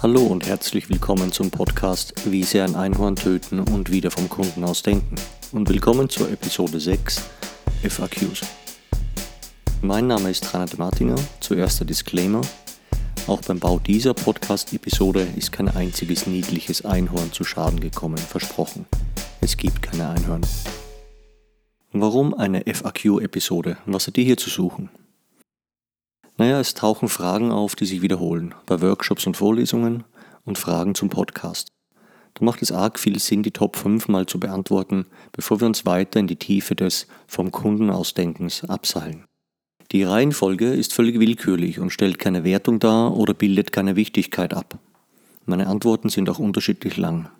Hallo 0.00 0.22
und 0.22 0.46
herzlich 0.46 0.88
willkommen 0.90 1.32
zum 1.32 1.50
Podcast 1.50 2.30
Wie 2.30 2.44
Sie 2.44 2.60
ein 2.60 2.76
Einhorn 2.76 3.16
töten 3.16 3.58
und 3.58 3.90
wieder 3.90 4.12
vom 4.12 4.28
Kunden 4.28 4.62
aus 4.62 4.84
denken. 4.84 5.16
Und 5.50 5.68
willkommen 5.68 6.08
zur 6.08 6.30
Episode 6.30 6.78
6 6.78 7.28
FAQs. 7.82 8.42
Mein 9.82 10.06
Name 10.06 10.30
ist 10.30 10.54
Reinhard 10.54 10.78
Martinger. 10.78 11.16
Zuerst 11.40 11.80
der 11.80 11.88
Disclaimer. 11.88 12.42
Auch 13.26 13.40
beim 13.40 13.58
Bau 13.58 13.80
dieser 13.80 14.14
Podcast-Episode 14.14 15.26
ist 15.36 15.50
kein 15.50 15.68
einziges 15.68 16.28
niedliches 16.28 16.84
Einhorn 16.84 17.32
zu 17.32 17.42
Schaden 17.42 17.80
gekommen, 17.80 18.18
versprochen. 18.18 18.86
Es 19.40 19.56
gibt 19.56 19.82
keine 19.82 20.10
Einhörner. 20.10 20.46
Warum 21.90 22.34
eine 22.34 22.62
FAQ-Episode? 22.72 23.78
Was 23.86 24.06
hat 24.06 24.14
die 24.14 24.24
hier 24.24 24.36
zu 24.36 24.48
suchen? 24.48 24.90
Naja, 26.38 26.60
es 26.60 26.74
tauchen 26.74 27.08
Fragen 27.08 27.50
auf, 27.50 27.74
die 27.74 27.84
sich 27.84 28.00
wiederholen, 28.00 28.54
bei 28.64 28.80
Workshops 28.80 29.26
und 29.26 29.36
Vorlesungen 29.36 30.04
und 30.44 30.56
Fragen 30.56 30.94
zum 30.94 31.08
Podcast. 31.08 31.72
Da 32.34 32.44
macht 32.44 32.62
es 32.62 32.70
arg 32.70 33.00
viel 33.00 33.18
Sinn, 33.18 33.42
die 33.42 33.50
Top 33.50 33.74
5 33.74 34.06
mal 34.06 34.26
zu 34.26 34.38
beantworten, 34.38 35.06
bevor 35.32 35.60
wir 35.60 35.66
uns 35.66 35.84
weiter 35.84 36.20
in 36.20 36.28
die 36.28 36.36
Tiefe 36.36 36.76
des 36.76 37.08
vom 37.26 37.50
Kunden 37.50 37.90
ausdenkens 37.90 38.62
abseilen. 38.64 39.24
Die 39.90 40.04
Reihenfolge 40.04 40.72
ist 40.72 40.92
völlig 40.92 41.18
willkürlich 41.18 41.80
und 41.80 41.90
stellt 41.90 42.20
keine 42.20 42.44
Wertung 42.44 42.78
dar 42.78 43.16
oder 43.16 43.34
bildet 43.34 43.72
keine 43.72 43.96
Wichtigkeit 43.96 44.54
ab. 44.54 44.78
Meine 45.44 45.66
Antworten 45.66 46.08
sind 46.08 46.30
auch 46.30 46.38
unterschiedlich 46.38 46.96
lang. 46.98 47.30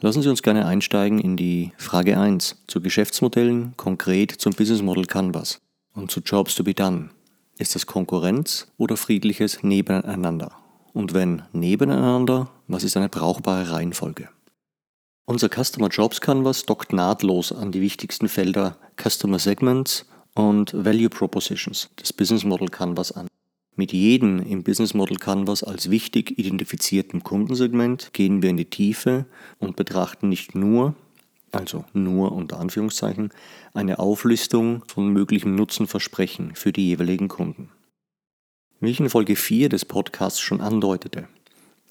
Lassen 0.00 0.22
Sie 0.22 0.28
uns 0.28 0.42
gerne 0.42 0.66
einsteigen 0.66 1.18
in 1.18 1.36
die 1.36 1.72
Frage 1.76 2.20
1 2.20 2.62
zu 2.68 2.80
Geschäftsmodellen, 2.80 3.74
konkret 3.76 4.30
zum 4.30 4.52
Business 4.52 4.82
Model 4.82 5.06
Canvas 5.06 5.60
und 5.94 6.12
zu 6.12 6.20
Jobs 6.20 6.54
to 6.54 6.62
be 6.62 6.74
done. 6.74 7.10
Ist 7.56 7.76
es 7.76 7.86
Konkurrenz 7.86 8.66
oder 8.78 8.96
friedliches 8.96 9.62
Nebeneinander? 9.62 10.56
Und 10.92 11.14
wenn 11.14 11.42
nebeneinander, 11.52 12.50
was 12.66 12.82
ist 12.82 12.96
eine 12.96 13.08
brauchbare 13.08 13.70
Reihenfolge? 13.70 14.28
Unser 15.24 15.48
Customer 15.48 15.88
Jobs 15.88 16.20
Canvas 16.20 16.66
dockt 16.66 16.92
nahtlos 16.92 17.52
an 17.52 17.70
die 17.70 17.80
wichtigsten 17.80 18.28
Felder 18.28 18.76
Customer 19.00 19.38
Segments 19.38 20.04
und 20.34 20.72
Value 20.74 21.08
Propositions 21.08 21.90
des 22.00 22.12
Business 22.12 22.44
Model 22.44 22.68
Canvas 22.68 23.12
an. 23.12 23.28
Mit 23.76 23.92
jedem 23.92 24.40
im 24.40 24.64
Business 24.64 24.92
Model 24.92 25.16
Canvas 25.16 25.62
als 25.62 25.90
wichtig 25.90 26.36
identifizierten 26.36 27.22
Kundensegment 27.22 28.12
gehen 28.12 28.42
wir 28.42 28.50
in 28.50 28.56
die 28.56 28.70
Tiefe 28.70 29.26
und 29.60 29.76
betrachten 29.76 30.28
nicht 30.28 30.56
nur 30.56 30.96
also 31.54 31.84
nur 31.92 32.32
unter 32.32 32.58
Anführungszeichen, 32.58 33.30
eine 33.72 33.98
Auflistung 33.98 34.82
von 34.86 35.08
möglichen 35.08 35.54
Nutzenversprechen 35.54 36.54
für 36.54 36.72
die 36.72 36.88
jeweiligen 36.88 37.28
Kunden. 37.28 37.70
Wie 38.80 38.90
ich 38.90 39.00
in 39.00 39.08
Folge 39.08 39.36
4 39.36 39.68
des 39.68 39.84
Podcasts 39.84 40.40
schon 40.40 40.60
andeutete, 40.60 41.28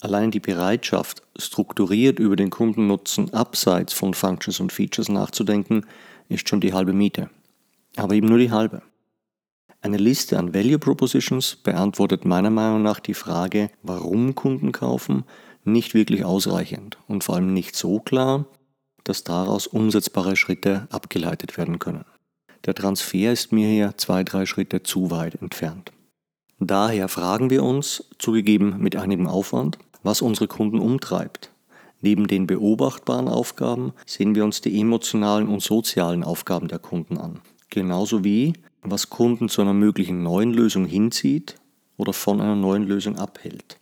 allein 0.02 0.32
die 0.32 0.40
Bereitschaft, 0.40 1.24
strukturiert 1.38 2.20
über 2.20 2.36
den 2.36 2.50
Kundennutzen 2.50 3.34
abseits 3.34 3.94
von 3.94 4.14
Functions 4.14 4.60
und 4.60 4.72
Features 4.72 5.10
nachzudenken, 5.10 5.86
ist 6.30 6.48
schon 6.48 6.62
die 6.62 6.74
halbe 6.74 6.94
Miete. 6.94 7.30
Aber 7.96 8.14
eben 8.14 8.28
nur 8.28 8.38
die 8.38 8.52
halbe. 8.52 8.82
Eine 9.82 9.98
Liste 9.98 10.38
an 10.40 10.54
Value 10.54 10.80
Propositions 10.80 11.58
beantwortet 11.58 12.26
meiner 12.26 12.50
Meinung 12.50 12.84
nach 12.84 13.00
die 13.00 13.14
Frage, 13.14 13.70
warum 13.82 14.36
Kunden 14.36 14.72
kaufen, 14.72 15.26
nicht 15.66 15.94
wirklich 15.94 16.24
ausreichend 16.26 16.98
und 17.08 17.24
vor 17.24 17.36
allem 17.36 17.54
nicht 17.54 17.76
so 17.76 18.00
klar, 18.00 18.46
dass 19.04 19.24
daraus 19.24 19.68
umsetzbare 19.68 20.36
Schritte 20.36 20.88
abgeleitet 20.90 21.58
werden 21.58 21.80
können. 21.80 22.06
Der 22.66 22.74
Transfer 22.74 23.34
ist 23.34 23.52
mir 23.52 23.68
hier 23.68 23.98
zwei, 23.98 24.24
drei 24.24 24.46
Schritte 24.46 24.84
zu 24.84 25.12
weit 25.12 25.36
entfernt. 25.36 25.92
Daher 26.60 27.10
fragen 27.10 27.50
wir 27.50 27.64
uns, 27.64 28.06
zugegeben 28.20 28.78
mit 28.80 28.96
einigem 28.96 29.28
Aufwand, 29.28 29.78
was 30.02 30.22
unsere 30.22 30.48
Kunden 30.48 30.80
umtreibt. 30.80 31.52
Neben 32.02 32.28
den 32.28 32.48
beobachtbaren 32.48 33.28
Aufgaben 33.28 33.94
sehen 34.06 34.36
wir 34.36 34.44
uns 34.44 34.62
die 34.62 34.80
emotionalen 34.80 35.48
und 35.48 35.62
sozialen 35.62 36.24
Aufgaben 36.24 36.68
der 36.68 36.80
Kunden 36.80 37.18
an. 37.18 37.42
Genauso 37.70 38.24
wie, 38.24 38.54
was 38.82 39.10
Kunden 39.10 39.50
zu 39.50 39.62
einer 39.62 39.74
möglichen 39.74 40.24
neuen 40.24 40.54
Lösung 40.54 40.86
hinzieht 40.86 41.56
oder 41.98 42.14
von 42.14 42.42
einer 42.42 42.56
neuen 42.56 42.84
Lösung 42.84 43.18
abhält. 43.18 43.80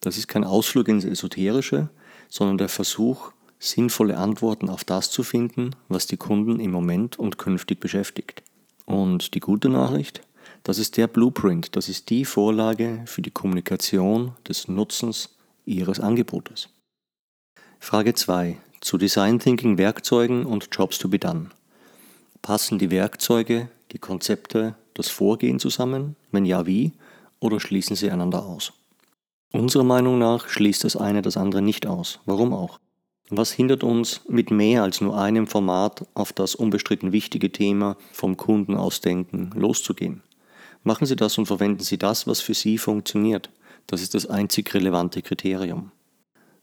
Das 0.00 0.16
ist 0.16 0.28
kein 0.28 0.44
Ausflug 0.44 0.88
ins 0.88 1.04
Esoterische, 1.04 1.90
sondern 2.28 2.58
der 2.58 2.68
Versuch, 2.68 3.32
sinnvolle 3.60 4.16
Antworten 4.16 4.68
auf 4.68 4.82
das 4.82 5.10
zu 5.10 5.22
finden, 5.22 5.76
was 5.88 6.06
die 6.06 6.16
Kunden 6.16 6.58
im 6.58 6.72
Moment 6.72 7.18
und 7.18 7.38
künftig 7.38 7.78
beschäftigt. 7.78 8.42
Und 8.86 9.34
die 9.34 9.40
gute 9.40 9.68
Nachricht, 9.68 10.22
das 10.64 10.78
ist 10.78 10.96
der 10.96 11.06
Blueprint, 11.06 11.76
das 11.76 11.88
ist 11.88 12.10
die 12.10 12.24
Vorlage 12.24 13.02
für 13.06 13.22
die 13.22 13.30
Kommunikation 13.30 14.32
des 14.48 14.66
Nutzens 14.66 15.36
Ihres 15.66 16.00
Angebotes. 16.00 16.70
Frage 17.78 18.14
2 18.14 18.56
zu 18.80 18.96
Design 18.96 19.38
Thinking 19.38 19.78
Werkzeugen 19.78 20.46
und 20.46 20.68
Jobs 20.72 20.98
to 20.98 21.08
be 21.08 21.18
done. 21.18 21.50
Passen 22.42 22.78
die 22.78 22.90
Werkzeuge, 22.90 23.68
die 23.92 23.98
Konzepte, 23.98 24.74
das 24.94 25.08
Vorgehen 25.08 25.58
zusammen? 25.58 26.16
Wenn 26.32 26.46
ja, 26.46 26.66
wie? 26.66 26.92
Oder 27.40 27.60
schließen 27.60 27.94
sie 27.94 28.10
einander 28.10 28.44
aus? 28.44 28.72
Unserer 29.52 29.84
Meinung 29.84 30.18
nach 30.18 30.48
schließt 30.48 30.84
das 30.84 30.96
eine 30.96 31.22
das 31.22 31.36
andere 31.36 31.60
nicht 31.60 31.86
aus. 31.86 32.20
Warum 32.24 32.54
auch? 32.54 32.78
Was 33.32 33.52
hindert 33.52 33.84
uns, 33.84 34.22
mit 34.28 34.50
mehr 34.50 34.82
als 34.82 35.00
nur 35.00 35.16
einem 35.16 35.46
Format 35.46 36.04
auf 36.14 36.32
das 36.32 36.56
unbestritten 36.56 37.12
wichtige 37.12 37.52
Thema 37.52 37.96
vom 38.10 38.36
Kunden 38.36 38.74
ausdenken 38.74 39.50
loszugehen? 39.54 40.24
Machen 40.82 41.06
Sie 41.06 41.14
das 41.14 41.38
und 41.38 41.46
verwenden 41.46 41.84
Sie 41.84 41.96
das, 41.96 42.26
was 42.26 42.40
für 42.40 42.54
Sie 42.54 42.76
funktioniert. 42.76 43.50
Das 43.86 44.02
ist 44.02 44.14
das 44.14 44.26
einzig 44.26 44.74
relevante 44.74 45.22
Kriterium. 45.22 45.92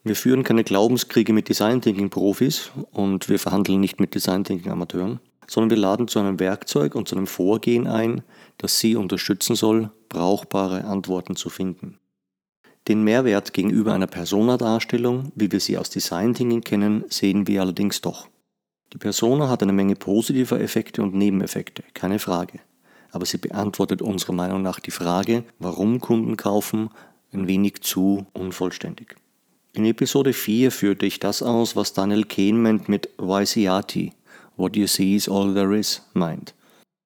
Wir 0.04 0.18
führen 0.18 0.44
keine 0.44 0.66
Glaubenskriege 0.66 1.32
mit 1.32 1.48
Design 1.48 1.82
Thinking 1.82 2.10
Profis 2.10 2.72
und 2.92 3.30
wir 3.30 3.40
verhandeln 3.40 3.80
nicht 3.80 4.02
mit 4.02 4.14
Design 4.14 4.44
Thinking 4.44 4.72
Amateuren, 4.72 5.22
sondern 5.48 5.70
wir 5.70 5.78
laden 5.78 6.10
zu 6.10 6.20
einem 6.20 6.40
Werkzeug 6.40 6.96
und 6.96 7.08
zu 7.08 7.16
einem 7.16 7.28
Vorgehen 7.28 7.88
ein, 7.88 8.24
das 8.58 8.80
Sie 8.80 8.98
unterstützen 8.98 9.56
soll, 9.56 9.90
brauchbare 10.10 10.84
Antworten 10.84 11.38
zu 11.38 11.50
finden. 11.50 11.98
Den 12.88 13.04
Mehrwert 13.04 13.52
gegenüber 13.52 13.94
einer 13.94 14.08
Persona-Darstellung, 14.08 15.34
wie 15.36 15.52
wir 15.52 15.60
sie 15.60 15.78
aus 15.78 15.90
Design 15.90 16.34
Thinking 16.34 16.62
kennen, 16.62 17.04
sehen 17.10 17.46
wir 17.46 17.60
allerdings 17.62 18.00
doch. 18.00 18.30
Die 18.94 18.98
Persona 18.98 19.50
hat 19.50 19.62
eine 19.62 19.74
Menge 19.74 19.98
positiver 19.98 20.62
Effekte 20.62 21.04
und 21.04 21.14
Nebeneffekte, 21.14 21.84
keine 21.94 22.18
Frage. 22.18 22.60
Aber 23.12 23.26
sie 23.26 23.40
beantwortet 23.40 24.02
unserer 24.02 24.32
Meinung 24.32 24.62
nach 24.62 24.80
die 24.80 24.92
Frage, 24.92 25.44
warum 25.60 26.00
Kunden 26.00 26.38
kaufen, 26.38 26.90
ein 27.34 27.50
wenig 27.50 27.82
zu 27.82 28.26
unvollständig. 28.32 29.18
In 29.74 29.84
Episode 29.84 30.32
4 30.32 30.72
führte 30.72 31.06
ich 31.06 31.20
das 31.20 31.44
aus, 31.44 31.76
was 31.76 31.92
Daniel 31.92 32.24
Kahneman 32.24 32.84
mit 32.88 33.10
YCRT, 33.22 34.14
What 34.56 34.78
You 34.78 34.88
See 34.88 35.16
is 35.16 35.28
All 35.28 35.54
There 35.54 35.78
Is, 35.78 36.04
meint. 36.14 36.56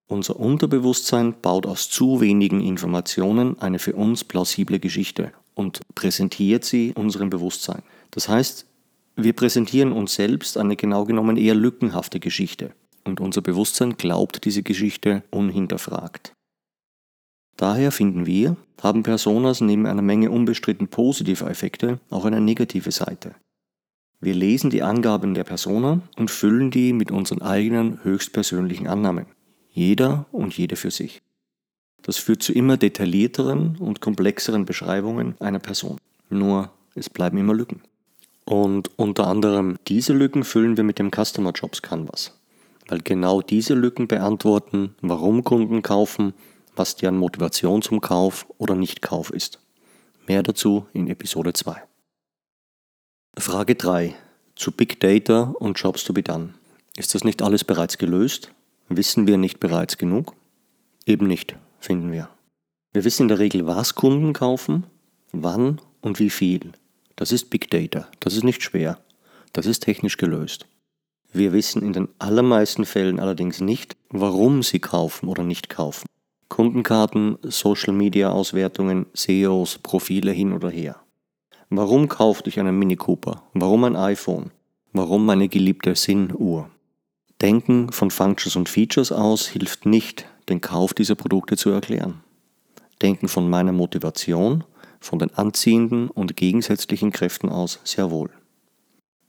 Unser 0.08 0.40
Unterbewusstsein 0.40 1.34
baut 1.42 1.66
aus 1.66 1.90
zu 1.90 2.22
wenigen 2.22 2.62
Informationen 2.62 3.59
eine 3.59 3.80
für 3.80 3.96
uns 3.96 4.24
plausible 4.24 4.80
Geschichte 4.80 5.31
und 5.53 5.81
präsentiert 5.95 6.66
sie 6.66 6.94
unserem 6.95 7.29
Bewusstsein. 7.29 7.84
Das 8.12 8.29
heißt, 8.29 8.66
wir 9.16 9.34
präsentieren 9.34 9.91
uns 9.91 10.16
selbst 10.16 10.57
eine 10.57 10.75
genau 10.75 11.06
genommen 11.06 11.38
eher 11.38 11.56
lückenhafte 11.56 12.19
Geschichte 12.19 12.73
und 13.03 13.19
unser 13.19 13.41
Bewusstsein 13.41 13.97
glaubt 13.97 14.45
diese 14.45 14.63
Geschichte 14.63 15.23
unhinterfragt. 15.31 16.34
Daher 17.57 17.91
finden 17.91 18.25
wir, 18.25 18.56
haben 18.81 19.03
Personas 19.03 19.62
neben 19.62 19.85
einer 19.85 20.01
Menge 20.01 20.31
unbestritten 20.31 20.88
positiver 20.88 21.50
Effekte 21.50 22.00
auch 22.09 22.25
eine 22.25 22.41
negative 22.41 22.91
Seite. 22.91 23.35
Wir 24.19 24.33
lesen 24.33 24.69
die 24.69 24.83
Angaben 24.83 25.33
der 25.33 25.44
Persona 25.44 26.01
und 26.16 26.31
füllen 26.31 26.72
die 26.72 26.94
mit 26.94 27.12
unseren 27.12 27.41
eigenen 27.41 28.03
höchstpersönlichen 28.03 28.88
Annahmen. 28.88 29.25
Jeder 29.72 30.25
und 30.31 30.57
jede 30.57 30.75
für 30.75 30.91
sich. 30.91 31.22
Das 32.03 32.17
führt 32.17 32.41
zu 32.41 32.53
immer 32.53 32.78
detaillierteren 32.78 33.78
und 33.78 34.01
komplexeren 34.01 34.66
Beschreibungen 34.66 35.35
einer 35.39 35.59
Person. 35.59 35.97
Nur 36.29 36.72
es 36.95 37.09
bleiben 37.09 37.38
immer 37.38 37.53
Lücken. 37.53 37.81
Und 38.45 38.89
unter 38.98 39.27
anderem 39.27 39.77
diese 39.88 40.13
Lücken 40.13 40.44
füllen 40.44 40.77
wir 40.77 40.83
mit 40.83 41.00
dem 41.00 41.12
Customer 41.12 41.51
Jobs 41.51 41.81
Canvas. 41.81 42.38
Weil 42.88 43.01
genau 43.01 43.42
diese 43.42 43.75
Lücken 43.75 44.07
beantworten, 44.07 44.95
warum 45.01 45.44
Kunden 45.44 45.83
kaufen, 45.83 46.33
was 46.75 46.95
deren 46.95 47.18
Motivation 47.18 47.81
zum 47.81 48.01
Kauf 48.01 48.47
oder 48.57 48.75
Nichtkauf 48.75 49.30
ist. 49.30 49.59
Mehr 50.27 50.42
dazu 50.42 50.88
in 50.94 51.07
Episode 51.07 51.54
2. 51.54 51.83
Frage 53.38 53.75
3 53.75 54.15
zu 54.56 54.71
Big 54.71 55.00
Data 55.00 55.54
und 55.59 55.80
Jobs 55.80 56.04
to 56.04 56.13
be 56.13 56.24
done. 56.24 56.54
Ist 56.97 57.15
das 57.15 57.24
nicht 57.24 57.42
alles 57.42 57.63
bereits 57.63 57.97
gelöst? 57.97 58.51
Wissen 58.89 59.27
wir 59.27 59.38
nicht 59.38 59.59
bereits 59.59 59.97
genug? 59.97 60.33
Eben 61.06 61.27
nicht 61.27 61.56
finden 61.81 62.12
wir. 62.12 62.30
Wir 62.94 63.04
wissen 63.04 63.24
in 63.24 63.28
der 63.28 63.39
Regel, 63.39 63.68
was 63.68 63.95
Kunden 63.95 64.33
kaufen, 64.33 64.86
wann 65.31 65.81
und 66.01 66.19
wie 66.19 66.30
viel. 66.30 66.72
Das 67.16 67.31
ist 67.31 67.50
Big 67.50 67.69
Data. 67.69 68.07
Das 68.19 68.36
ist 68.36 68.44
nicht 68.44 68.63
schwer. 68.63 69.00
Das 69.54 69.66
ist 69.66 69.83
technisch 69.83 70.18
gelöst. 70.18 70.68
Wir 71.33 71.54
wissen 71.54 71.81
in 71.81 71.94
den 71.94 72.10
allermeisten 72.19 72.86
Fällen 72.86 73.19
allerdings 73.19 73.62
nicht, 73.62 73.95
warum 74.10 74.63
sie 74.63 74.80
kaufen 74.80 75.30
oder 75.30 75.44
nicht 75.44 75.69
kaufen. 75.69 76.07
Kundenkarten, 76.50 77.38
Social 77.44 77.94
Media 77.94 78.31
Auswertungen, 78.31 79.06
SEOs, 79.13 79.78
Profile 79.78 80.31
hin 80.31 80.51
oder 80.51 80.69
her. 80.69 81.01
Warum 81.69 82.10
kaufte 82.10 82.50
ich 82.50 82.60
einen 82.60 82.78
Mini 82.78 82.98
Cooper? 82.98 83.44
Warum 83.54 83.86
ein 83.86 83.95
iPhone? 83.95 84.51
Warum 84.92 85.25
meine 85.25 85.48
geliebte 85.48 85.95
Sinn-Uhr? 85.95 86.69
Denken 87.42 87.94
von 87.94 88.12
Functions 88.12 88.57
und 88.57 88.68
Features 88.68 89.13
aus 89.13 89.48
hilft 89.48 89.86
nicht, 89.86 90.28
den 90.51 90.62
Kauf 90.62 90.94
dieser 90.94 91.15
Produkte 91.15 91.57
zu 91.57 91.69
erklären. 91.71 92.21
Denken 93.01 93.27
von 93.27 93.50
meiner 93.50 93.71
Motivation, 93.71 94.63
von 95.00 95.18
den 95.18 95.33
anziehenden 95.33 96.09
und 96.09 96.36
gegensätzlichen 96.36 97.12
Kräften 97.12 97.50
aus 97.50 97.80
sehr 97.83 98.12
wohl. 98.12 98.30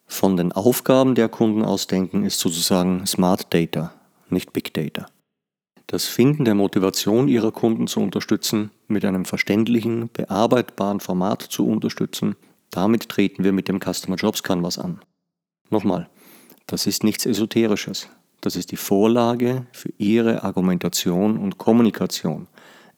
Von 0.07 0.37
den 0.37 0.53
Aufgaben 0.53 1.15
der 1.15 1.31
Kunden 1.31 1.65
aus 1.65 1.87
denken 1.87 2.25
ist 2.25 2.39
sozusagen 2.39 3.07
Smart 3.07 3.55
Data, 3.55 3.95
nicht 4.29 4.53
Big 4.53 4.75
Data. 4.75 5.07
Das 5.87 6.07
Finden 6.07 6.45
der 6.45 6.55
Motivation 6.55 7.29
ihrer 7.29 7.53
Kunden 7.53 7.87
zu 7.87 8.01
unterstützen, 8.01 8.71
mit 8.89 9.05
einem 9.05 9.25
verständlichen, 9.25 10.11
bearbeitbaren 10.13 11.01
Format 11.01 11.43
zu 11.43 11.67
unterstützen, 11.67 12.37
damit 12.71 13.09
treten 13.09 13.45
wir 13.45 13.53
mit 13.53 13.69
dem 13.69 13.81
Customer 13.81 14.17
Jobs 14.17 14.43
Canvas 14.43 14.79
an. 14.79 15.01
Nochmal, 15.71 16.09
das 16.67 16.87
ist 16.87 17.05
nichts 17.05 17.27
Esoterisches. 17.27 18.09
Das 18.43 18.57
ist 18.57 18.73
die 18.73 18.77
Vorlage 18.77 19.67
für 19.71 19.91
Ihre 19.99 20.43
Argumentation 20.43 21.39
und 21.39 21.59
Kommunikation, 21.59 22.49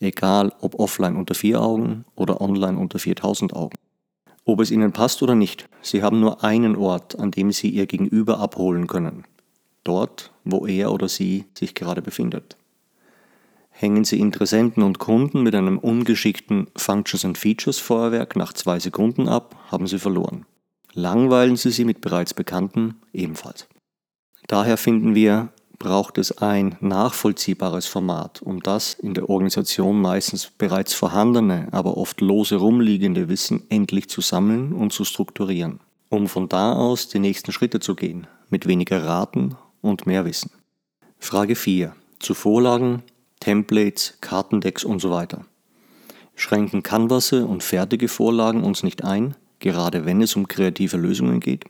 egal 0.01 0.55
ob 0.63 0.81
offline 0.81 1.17
unter 1.17 1.35
vier 1.35 1.61
Augen 1.61 2.07
oder 2.17 2.41
online 2.41 2.79
unter 2.79 2.99
4000 2.99 3.55
Augen. 3.55 3.77
Ob 4.47 4.61
es 4.61 4.71
Ihnen 4.71 4.93
passt 4.93 5.23
oder 5.23 5.35
nicht, 5.35 5.69
Sie 5.83 6.03
haben 6.03 6.19
nur 6.19 6.43
einen 6.43 6.77
Ort, 6.77 7.19
an 7.19 7.31
dem 7.31 7.53
Sie 7.53 7.69
Ihr 7.69 7.85
Gegenüber 7.85 8.41
abholen 8.41 8.87
können. 8.87 9.25
Dort, 9.85 10.33
wo 10.45 10.67
er 10.67 10.91
oder 10.91 11.11
sie 11.11 11.45
sich 11.53 11.75
gerade 11.75 12.01
befindet. 12.01 12.57
Hängen 13.69 14.05
Sie 14.05 14.21
Interessenten 14.21 14.83
und 14.83 14.99
Kunden 14.99 15.43
mit 15.43 15.55
einem 15.55 15.79
ungeschickten 15.79 16.69
Functions 16.75 17.27
and 17.27 17.37
Features 17.37 17.79
Feuerwerk 17.81 18.35
nach 18.35 18.55
zwei 18.55 18.79
Sekunden 18.79 19.29
ab, 19.29 19.57
haben 19.71 19.87
Sie 19.87 19.99
verloren. 19.99 20.47
Langweilen 20.95 21.57
Sie 21.57 21.71
sie 21.71 21.85
mit 21.85 22.01
bereits 22.01 22.33
Bekannten 22.33 22.95
ebenfalls. 23.13 23.69
Daher 24.47 24.77
finden 24.77 25.15
wir, 25.15 25.49
braucht 25.79 26.19
es 26.19 26.39
ein 26.39 26.77
nachvollziehbares 26.81 27.87
Format, 27.87 28.43
um 28.43 28.61
das 28.61 28.95
in 28.95 29.15
der 29.15 29.29
Organisation 29.29 30.01
meistens 30.01 30.51
bereits 30.57 30.95
vorhandene, 30.95 31.69
aber 31.73 31.97
oft 31.97 32.21
lose 32.21 32.57
rumliegende 32.57 33.29
Wissen 33.29 33.65
endlich 33.69 34.09
zu 34.09 34.21
sammeln 34.21 34.73
und 34.73 34.93
zu 34.93 35.05
strukturieren, 35.05 35.81
um 36.09 36.29
von 36.29 36.49
da 36.49 36.73
aus 36.75 37.09
die 37.09 37.19
nächsten 37.19 37.53
Schritte 37.53 37.81
zu 37.81 37.95
gehen, 37.95 38.27
mit 38.51 38.67
weniger 38.67 39.05
Raten 39.05 39.57
und 39.83 40.07
mehr 40.07 40.25
Wissen. 40.25 40.51
Frage 41.19 41.57
4. 41.57 41.95
Zu 42.19 42.35
Vorlagen, 42.35 43.03
Templates, 43.41 44.19
Kartendecks 44.21 44.85
und 44.85 45.01
so 45.01 45.11
weiter. 45.11 45.45
Schränken 46.35 46.83
Canvasse 46.83 47.47
und 47.47 47.63
fertige 47.63 48.09
Vorlagen 48.09 48.65
uns 48.65 48.83
nicht 48.83 49.05
ein, 49.05 49.37
gerade 49.59 50.05
wenn 50.05 50.21
es 50.21 50.37
um 50.37 50.49
kreative 50.49 50.97
Lösungen 50.97 51.41
geht? 51.41 51.65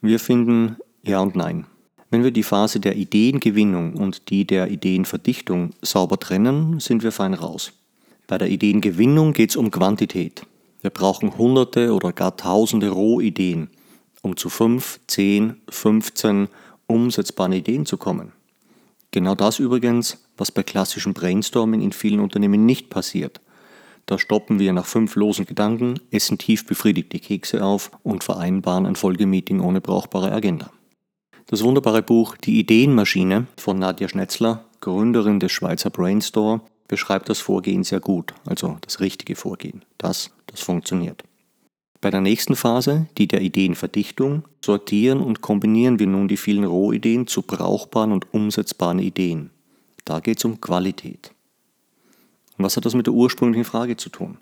Wir 0.00 0.18
finden 0.18 0.76
ja 1.02 1.20
und 1.20 1.36
nein. 1.36 1.66
Wenn 2.10 2.24
wir 2.24 2.30
die 2.30 2.42
Phase 2.42 2.80
der 2.80 2.96
Ideengewinnung 2.96 3.94
und 3.94 4.30
die 4.30 4.46
der 4.46 4.70
Ideenverdichtung 4.70 5.70
sauber 5.80 6.18
trennen, 6.18 6.78
sind 6.78 7.02
wir 7.02 7.12
fein 7.12 7.34
raus. 7.34 7.72
Bei 8.26 8.38
der 8.38 8.48
Ideengewinnung 8.48 9.32
geht 9.32 9.50
es 9.50 9.56
um 9.56 9.70
Quantität. 9.70 10.46
Wir 10.80 10.90
brauchen 10.90 11.38
hunderte 11.38 11.94
oder 11.94 12.12
gar 12.12 12.36
tausende 12.36 12.90
Rohideen, 12.90 13.70
um 14.22 14.36
zu 14.36 14.48
5, 14.48 15.00
10, 15.06 15.60
15 15.68 16.48
umsetzbaren 16.86 17.52
Ideen 17.52 17.86
zu 17.86 17.96
kommen. 17.96 18.32
Genau 19.10 19.34
das 19.34 19.58
übrigens, 19.58 20.24
was 20.36 20.50
bei 20.50 20.62
klassischem 20.62 21.14
Brainstorming 21.14 21.80
in 21.80 21.92
vielen 21.92 22.20
Unternehmen 22.20 22.66
nicht 22.66 22.90
passiert– 22.90 23.40
da 24.06 24.18
stoppen 24.18 24.58
wir 24.58 24.72
nach 24.72 24.86
fünf 24.86 25.14
losen 25.14 25.46
Gedanken, 25.46 26.00
essen 26.10 26.38
tief 26.38 26.66
befriedigt 26.66 27.12
die 27.12 27.20
Kekse 27.20 27.64
auf 27.64 27.92
und 28.02 28.24
vereinbaren 28.24 28.86
ein 28.86 28.96
Folgemeeting 28.96 29.60
ohne 29.60 29.80
brauchbare 29.80 30.32
Agenda. 30.32 30.70
Das 31.52 31.62
wunderbare 31.62 32.00
Buch 32.00 32.38
Die 32.38 32.58
Ideenmaschine 32.60 33.46
von 33.58 33.78
Nadja 33.78 34.08
Schnetzler, 34.08 34.64
Gründerin 34.80 35.38
des 35.38 35.52
Schweizer 35.52 35.90
Brainstore, 35.90 36.62
beschreibt 36.88 37.28
das 37.28 37.40
Vorgehen 37.40 37.84
sehr 37.84 38.00
gut, 38.00 38.32
also 38.46 38.78
das 38.80 39.00
richtige 39.00 39.36
Vorgehen, 39.36 39.84
das, 39.98 40.30
das 40.46 40.60
funktioniert. 40.62 41.24
Bei 42.00 42.10
der 42.10 42.22
nächsten 42.22 42.56
Phase, 42.56 43.06
die 43.18 43.28
der 43.28 43.42
Ideenverdichtung, 43.42 44.44
sortieren 44.64 45.20
und 45.20 45.42
kombinieren 45.42 45.98
wir 45.98 46.06
nun 46.06 46.26
die 46.26 46.38
vielen 46.38 46.64
Rohideen 46.64 47.26
zu 47.26 47.42
brauchbaren 47.42 48.12
und 48.12 48.32
umsetzbaren 48.32 49.00
Ideen. 49.00 49.50
Da 50.06 50.20
geht 50.20 50.38
es 50.38 50.46
um 50.46 50.58
Qualität. 50.58 51.32
Und 52.56 52.64
was 52.64 52.78
hat 52.78 52.86
das 52.86 52.94
mit 52.94 53.06
der 53.06 53.12
ursprünglichen 53.12 53.66
Frage 53.66 53.98
zu 53.98 54.08
tun? 54.08 54.38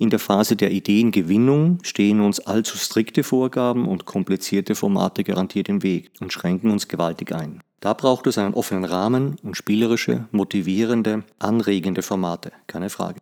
In 0.00 0.08
der 0.08 0.18
Phase 0.18 0.56
der 0.56 0.70
Ideengewinnung 0.70 1.80
stehen 1.82 2.22
uns 2.22 2.40
allzu 2.40 2.78
strikte 2.78 3.22
Vorgaben 3.22 3.86
und 3.86 4.06
komplizierte 4.06 4.74
Formate 4.74 5.24
garantiert 5.24 5.68
im 5.68 5.82
Weg 5.82 6.10
und 6.20 6.32
schränken 6.32 6.70
uns 6.70 6.88
gewaltig 6.88 7.34
ein. 7.34 7.60
Da 7.80 7.92
braucht 7.92 8.26
es 8.26 8.38
einen 8.38 8.54
offenen 8.54 8.86
Rahmen 8.86 9.36
und 9.42 9.58
spielerische, 9.58 10.24
motivierende, 10.30 11.24
anregende 11.38 12.00
Formate, 12.00 12.50
keine 12.66 12.88
Frage. 12.88 13.20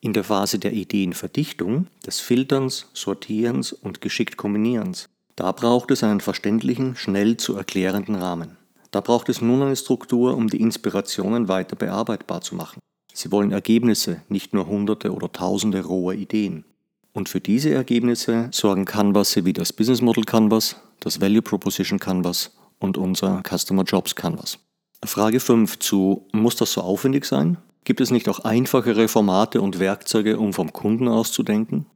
In 0.00 0.12
der 0.12 0.24
Phase 0.24 0.58
der 0.58 0.72
Ideenverdichtung, 0.72 1.86
des 2.04 2.18
Filterns, 2.18 2.90
Sortierens 2.94 3.72
und 3.72 4.00
geschickt 4.00 4.36
Kombinierens, 4.36 5.08
da 5.36 5.52
braucht 5.52 5.92
es 5.92 6.02
einen 6.02 6.20
verständlichen, 6.20 6.96
schnell 6.96 7.36
zu 7.36 7.54
erklärenden 7.54 8.16
Rahmen. 8.16 8.56
Da 8.90 9.02
braucht 9.02 9.28
es 9.28 9.40
nun 9.40 9.62
eine 9.62 9.76
Struktur, 9.76 10.36
um 10.36 10.48
die 10.48 10.60
Inspirationen 10.60 11.46
weiter 11.46 11.76
bearbeitbar 11.76 12.40
zu 12.40 12.56
machen. 12.56 12.80
Sie 13.18 13.32
wollen 13.32 13.50
Ergebnisse, 13.50 14.22
nicht 14.28 14.54
nur 14.54 14.68
hunderte 14.68 15.12
oder 15.12 15.32
tausende 15.32 15.84
roher 15.84 16.14
Ideen. 16.14 16.64
Und 17.12 17.28
für 17.28 17.40
diese 17.40 17.70
Ergebnisse 17.70 18.48
sorgen 18.52 18.84
Canvas 18.84 19.44
wie 19.44 19.52
das 19.52 19.72
Business 19.72 20.00
Model 20.00 20.22
Canvas, 20.22 20.76
das 21.00 21.20
Value 21.20 21.42
Proposition 21.42 21.98
Canvas 21.98 22.56
und 22.78 22.96
unser 22.96 23.42
Customer 23.42 23.82
Jobs 23.82 24.14
Canvas. 24.14 24.60
Frage 25.04 25.40
5 25.40 25.80
zu, 25.80 26.28
muss 26.30 26.54
das 26.54 26.72
so 26.72 26.80
aufwendig 26.80 27.24
sein? 27.24 27.56
Gibt 27.82 28.00
es 28.00 28.12
nicht 28.12 28.28
auch 28.28 28.38
einfachere 28.38 29.08
Formate 29.08 29.60
und 29.62 29.80
Werkzeuge, 29.80 30.38
um 30.38 30.52
vom 30.52 30.72
Kunden 30.72 31.08
auszudenken? 31.08 31.86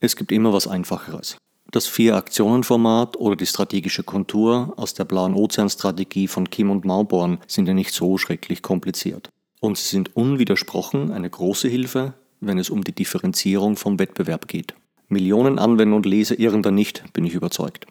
Es 0.00 0.16
gibt 0.16 0.32
immer 0.32 0.52
was 0.52 0.66
Einfacheres. 0.66 1.36
Das 1.70 1.86
Vier-Aktionen-Format 1.86 3.16
oder 3.18 3.36
die 3.36 3.46
strategische 3.46 4.02
Kontur 4.02 4.74
aus 4.76 4.94
der 4.94 5.04
blauen 5.04 5.34
Ozeanstrategie 5.34 6.26
von 6.26 6.50
Kim 6.50 6.72
und 6.72 6.84
Mauborn 6.84 7.38
sind 7.46 7.68
ja 7.68 7.74
nicht 7.74 7.94
so 7.94 8.18
schrecklich 8.18 8.62
kompliziert. 8.62 9.30
Und 9.66 9.76
sie 9.76 9.88
sind 9.88 10.14
unwidersprochen 10.14 11.10
eine 11.10 11.28
große 11.28 11.66
Hilfe, 11.66 12.14
wenn 12.38 12.56
es 12.56 12.70
um 12.70 12.84
die 12.84 12.94
Differenzierung 12.94 13.74
vom 13.74 13.98
Wettbewerb 13.98 14.46
geht. 14.46 14.74
Millionen 15.08 15.58
Anwender 15.58 15.96
und 15.96 16.06
Leser 16.06 16.38
irren 16.38 16.62
da 16.62 16.70
nicht, 16.70 17.12
bin 17.12 17.24
ich 17.24 17.34
überzeugt. 17.34 17.84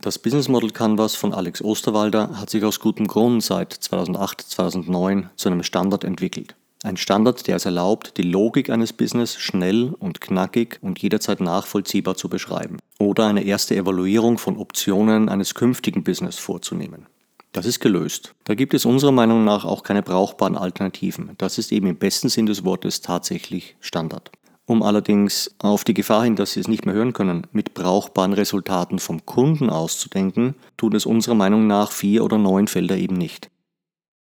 Das 0.00 0.18
Business 0.18 0.48
Model 0.48 0.70
Canvas 0.70 1.16
von 1.16 1.34
Alex 1.34 1.60
Osterwalder 1.60 2.40
hat 2.40 2.48
sich 2.48 2.64
aus 2.64 2.80
gutem 2.80 3.06
Grund 3.06 3.42
seit 3.42 3.70
2008, 3.70 4.40
2009 4.40 5.28
zu 5.36 5.50
einem 5.50 5.62
Standard 5.62 6.04
entwickelt. 6.04 6.56
Ein 6.84 6.96
Standard, 6.96 7.46
der 7.46 7.56
es 7.56 7.66
erlaubt, 7.66 8.16
die 8.16 8.22
Logik 8.22 8.70
eines 8.70 8.94
Business 8.94 9.36
schnell 9.36 9.92
und 9.98 10.22
knackig 10.22 10.78
und 10.80 11.00
jederzeit 11.00 11.42
nachvollziehbar 11.42 12.14
zu 12.14 12.30
beschreiben 12.30 12.78
oder 12.98 13.26
eine 13.26 13.44
erste 13.44 13.76
Evaluierung 13.76 14.38
von 14.38 14.56
Optionen 14.56 15.28
eines 15.28 15.54
künftigen 15.54 16.02
Business 16.02 16.38
vorzunehmen. 16.38 17.04
Das 17.52 17.66
ist 17.66 17.80
gelöst. 17.80 18.34
Da 18.44 18.54
gibt 18.54 18.74
es 18.74 18.84
unserer 18.84 19.10
Meinung 19.10 19.44
nach 19.44 19.64
auch 19.64 19.82
keine 19.82 20.02
brauchbaren 20.02 20.56
Alternativen. 20.56 21.32
Das 21.38 21.58
ist 21.58 21.72
eben 21.72 21.88
im 21.88 21.96
besten 21.96 22.28
Sinn 22.28 22.46
des 22.46 22.64
Wortes 22.64 23.00
tatsächlich 23.00 23.76
Standard. 23.80 24.30
Um 24.66 24.84
allerdings 24.84 25.52
auf 25.58 25.82
die 25.82 25.94
Gefahr 25.94 26.22
hin, 26.22 26.36
dass 26.36 26.52
Sie 26.52 26.60
es 26.60 26.68
nicht 26.68 26.86
mehr 26.86 26.94
hören 26.94 27.12
können, 27.12 27.48
mit 27.50 27.74
brauchbaren 27.74 28.34
Resultaten 28.34 29.00
vom 29.00 29.26
Kunden 29.26 29.68
auszudenken, 29.68 30.54
tun 30.76 30.94
es 30.94 31.06
unserer 31.06 31.34
Meinung 31.34 31.66
nach 31.66 31.90
vier 31.90 32.22
oder 32.22 32.38
neun 32.38 32.68
Felder 32.68 32.96
eben 32.96 33.16
nicht. 33.16 33.50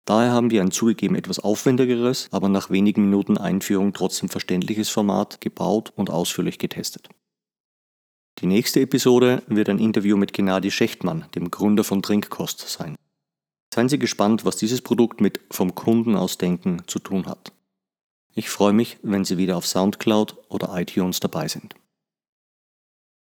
Daher 0.04 0.30
haben 0.30 0.52
wir 0.52 0.62
ein 0.62 0.70
zugegeben 0.70 1.16
etwas 1.16 1.40
aufwendigeres, 1.40 2.28
aber 2.30 2.48
nach 2.48 2.70
wenigen 2.70 3.02
Minuten 3.02 3.38
Einführung 3.38 3.92
trotzdem 3.92 4.28
verständliches 4.28 4.88
Format 4.88 5.40
gebaut 5.40 5.92
und 5.96 6.10
ausführlich 6.10 6.58
getestet. 6.58 7.08
Die 8.38 8.46
nächste 8.46 8.80
Episode 8.80 9.42
wird 9.48 9.68
ein 9.68 9.80
Interview 9.80 10.16
mit 10.16 10.32
Gennady 10.32 10.70
Schechtmann, 10.70 11.24
dem 11.34 11.50
Gründer 11.50 11.82
von 11.82 12.02
Trinkkost, 12.02 12.68
sein. 12.68 12.94
Seien 13.76 13.90
Sie 13.90 13.98
gespannt, 13.98 14.46
was 14.46 14.56
dieses 14.56 14.80
Produkt 14.80 15.20
mit 15.20 15.38
vom 15.50 15.74
Kunden 15.74 16.16
aus 16.16 16.38
denken 16.38 16.84
zu 16.86 16.98
tun 16.98 17.26
hat. 17.26 17.52
Ich 18.34 18.48
freue 18.48 18.72
mich, 18.72 18.96
wenn 19.02 19.26
Sie 19.26 19.36
wieder 19.36 19.58
auf 19.58 19.66
SoundCloud 19.66 20.34
oder 20.48 20.74
iTunes 20.80 21.20
dabei 21.20 21.46
sind. 21.46 21.74